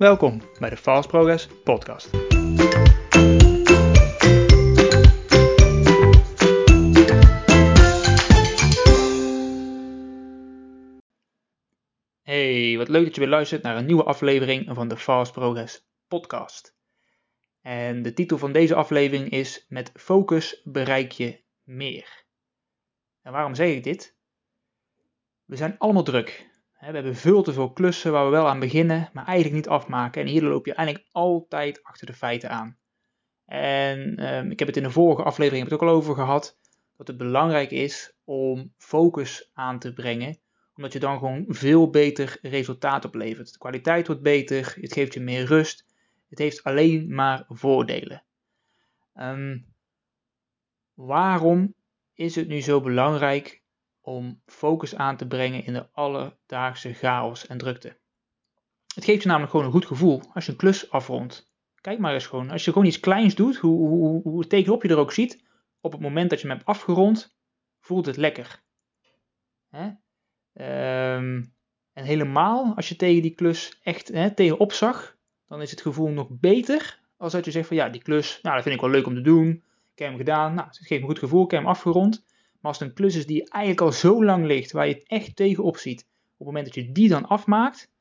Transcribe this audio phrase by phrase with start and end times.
[0.00, 2.10] Welkom bij de Fast Progress Podcast.
[12.22, 15.86] Hey, wat leuk dat je weer luistert naar een nieuwe aflevering van de Fast Progress
[16.08, 16.76] Podcast.
[17.60, 22.24] En de titel van deze aflevering is Met focus bereik je meer.
[23.22, 24.16] En waarom zeg ik dit?
[25.44, 26.50] We zijn allemaal druk.
[26.80, 30.22] We hebben veel te veel klussen waar we wel aan beginnen, maar eigenlijk niet afmaken.
[30.22, 32.78] En hier loop je eigenlijk altijd achter de feiten aan.
[33.44, 36.58] En ehm, ik heb het in de vorige aflevering ook al over gehad,
[36.96, 40.38] dat het belangrijk is om focus aan te brengen,
[40.76, 43.52] omdat je dan gewoon veel beter resultaat oplevert.
[43.52, 45.86] De kwaliteit wordt beter, het geeft je meer rust,
[46.28, 48.22] het heeft alleen maar voordelen.
[49.14, 49.58] Ehm,
[50.94, 51.74] waarom
[52.14, 53.59] is het nu zo belangrijk
[54.00, 57.98] om focus aan te brengen in de alledaagse chaos en drukte.
[58.94, 61.52] Het geeft je namelijk gewoon een goed gevoel als je een klus afrondt.
[61.80, 64.88] Kijk maar eens gewoon, als je gewoon iets kleins doet, hoe, hoe, hoe tegenop je
[64.88, 65.44] er ook ziet,
[65.80, 67.36] op het moment dat je hem hebt afgerond,
[67.80, 68.62] voelt het lekker.
[69.68, 69.90] Hè?
[70.52, 71.42] Ehm,
[71.92, 76.08] en helemaal als je tegen die klus echt hè, tegenop zag, dan is het gevoel
[76.08, 78.90] nog beter als dat je zegt van ja, die klus, nou dat vind ik wel
[78.90, 79.48] leuk om te doen.
[79.92, 82.26] Ik heb hem gedaan, nou het geeft me een goed gevoel, ik heb hem afgerond.
[82.60, 85.08] Maar als het een klus is die eigenlijk al zo lang ligt, waar je het
[85.08, 87.92] echt tegenop ziet, op het moment dat je die dan afmaakt,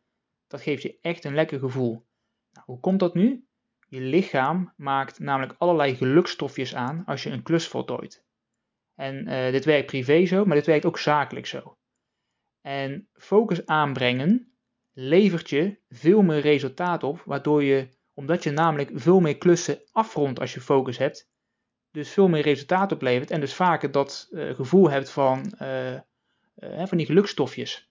[0.47, 2.05] dat geeft je echt een lekker gevoel.
[2.51, 3.47] Nou, hoe komt dat nu?
[3.87, 8.23] Je lichaam maakt namelijk allerlei gelukstofjes aan als je een klus voltooit.
[8.95, 11.77] En uh, dit werkt privé zo, maar dit werkt ook zakelijk zo.
[12.61, 14.53] En focus aanbrengen
[14.91, 20.39] levert je veel meer resultaat op, waardoor je, omdat je namelijk veel meer klussen afrondt
[20.39, 21.29] als je focus hebt,
[21.91, 25.99] dus veel meer resultaat oplevert en dus vaker dat uh, gevoel hebt van, uh,
[26.85, 27.89] van die gelukstofjes.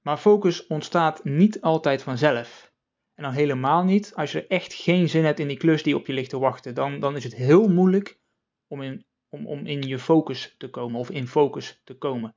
[0.00, 2.72] Maar focus ontstaat niet altijd vanzelf.
[3.14, 6.06] En dan helemaal niet als je echt geen zin hebt in die klus die op
[6.06, 6.74] je ligt te wachten.
[6.74, 8.20] Dan, dan is het heel moeilijk
[8.66, 12.34] om in, om, om in je focus te komen of in focus te komen.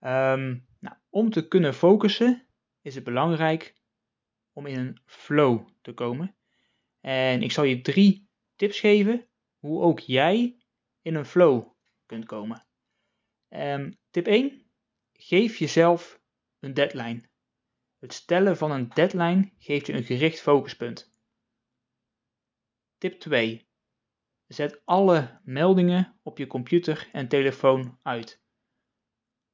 [0.00, 2.46] Um, nou, om te kunnen focussen
[2.82, 3.74] is het belangrijk
[4.52, 6.36] om in een flow te komen.
[7.00, 8.29] En ik zal je drie
[8.60, 9.28] tips geven
[9.58, 10.56] hoe ook jij
[11.02, 11.72] in een flow
[12.06, 12.66] kunt komen.
[13.48, 14.70] Um, tip 1.
[15.12, 16.20] Geef jezelf
[16.58, 17.28] een deadline.
[17.98, 21.14] Het stellen van een deadline geeft je een gericht focuspunt.
[22.98, 23.68] Tip 2.
[24.46, 28.42] Zet alle meldingen op je computer en telefoon uit.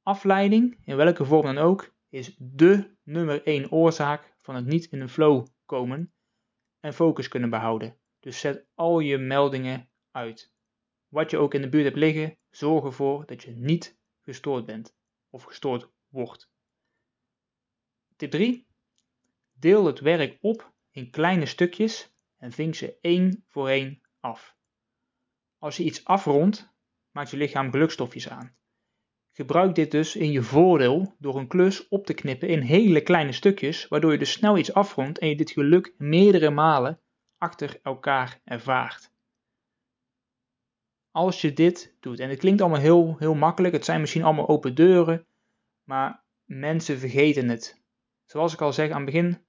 [0.01, 5.01] Afleiding, in welke vorm dan ook, is dé nummer 1 oorzaak van het niet in
[5.01, 6.13] een flow komen
[6.79, 7.99] en focus kunnen behouden.
[8.19, 10.53] Dus zet al je meldingen uit.
[11.07, 14.95] Wat je ook in de buurt hebt liggen, zorg ervoor dat je niet gestoord bent
[15.29, 16.49] of gestoord wordt.
[18.15, 18.67] Tip 3.
[19.53, 24.55] Deel het werk op in kleine stukjes en vink ze één voor één af.
[25.57, 26.69] Als je iets afrondt,
[27.11, 28.55] maakt je lichaam gelukstofjes aan.
[29.31, 33.31] Gebruik dit dus in je voordeel door een klus op te knippen in hele kleine
[33.31, 37.01] stukjes, waardoor je dus snel iets afrondt en je dit geluk meerdere malen
[37.37, 39.11] achter elkaar ervaart.
[41.11, 44.47] Als je dit doet, en het klinkt allemaal heel, heel makkelijk, het zijn misschien allemaal
[44.47, 45.27] open deuren,
[45.83, 47.81] maar mensen vergeten het.
[48.25, 49.45] Zoals ik al zeg aan het begin,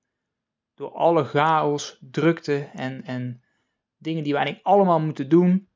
[0.74, 3.42] door alle chaos, drukte en, en
[3.96, 5.68] dingen die we eigenlijk allemaal moeten doen,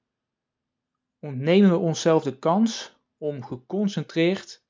[1.19, 4.65] ontnemen we onszelf de kans om geconcentreerd,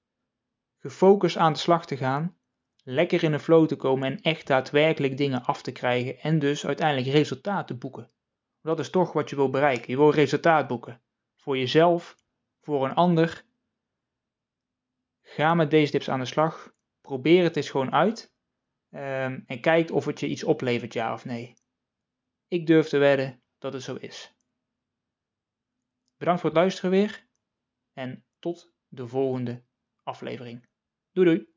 [0.79, 2.37] gefocust aan de slag te gaan
[2.83, 6.67] lekker in de flow te komen en echt daadwerkelijk dingen af te krijgen en dus
[6.67, 8.11] uiteindelijk resultaat te boeken.
[8.61, 9.91] Dat is toch wat je wil bereiken.
[9.91, 11.03] Je wil resultaat boeken.
[11.37, 12.17] Voor jezelf,
[12.61, 13.45] voor een ander.
[15.23, 16.75] Ga met deze tips aan de slag.
[17.01, 18.33] Probeer het eens gewoon uit.
[18.91, 21.55] Um, en kijk of het je iets oplevert, ja of nee.
[22.49, 24.35] Ik durf te wedden dat het zo is.
[26.17, 27.27] Bedankt voor het luisteren weer.
[27.93, 29.65] En tot de volgende
[30.03, 30.69] aflevering.
[31.13, 31.52] Doei doei.